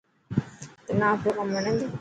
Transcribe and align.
تنا 0.85 1.05
آپرو 1.13 1.31
ڪم 1.37 1.47
وڻي 1.55 1.71
ٿو. 1.79 1.87